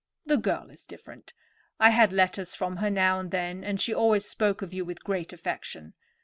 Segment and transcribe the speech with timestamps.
[0.25, 1.31] The girl is different.
[1.79, 5.03] I had letters from her now and then, and she always spoke of you with
[5.03, 5.93] great affection.